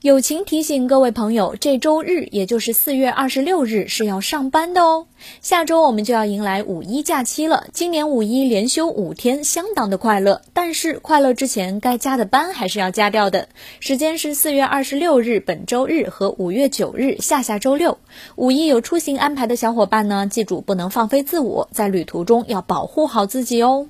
[0.00, 5.08] 友情提醒各位朋友这周日也就是四月二十六日是要上班的哦。
[5.40, 7.66] 下周我们就要迎来五一假期了。
[7.72, 10.42] 今年五一连休五天相当的快乐。
[10.52, 13.48] 但是快乐之前该加的班还是要加掉的。
[13.80, 17.98] 时间是四月二十六日本周日和五月九日下下周六。
[18.36, 23.88] 五一有出行安排的小伙伴呢记住不能放飞自我在旅途中要保护好自己哦。